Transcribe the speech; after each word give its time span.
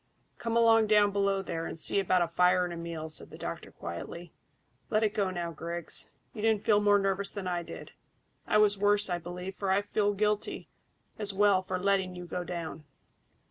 "Come 0.39 0.57
along 0.57 0.87
down 0.87 1.11
below 1.11 1.43
there, 1.43 1.67
and 1.67 1.79
see 1.79 1.99
about 1.99 2.23
a 2.23 2.27
fire 2.27 2.63
and 2.65 2.73
a 2.73 2.75
meal," 2.75 3.07
said 3.07 3.29
the 3.29 3.37
doctor 3.37 3.69
quietly. 3.71 4.33
"Let 4.89 5.03
it 5.03 5.13
go 5.13 5.29
now, 5.29 5.51
Griggs. 5.51 6.09
You 6.33 6.41
didn't 6.41 6.63
feel 6.63 6.81
more 6.81 6.97
nervous 6.97 7.29
than 7.31 7.45
I 7.47 7.61
did. 7.61 7.91
I 8.47 8.57
was 8.57 8.79
worse, 8.79 9.11
I 9.11 9.19
believe, 9.19 9.53
for 9.53 9.69
I 9.69 9.83
felt 9.83 10.17
guilty 10.17 10.69
as 11.19 11.35
well 11.35 11.61
for 11.61 11.77
letting 11.77 12.15
you 12.15 12.25
go 12.25 12.43
down. 12.43 12.83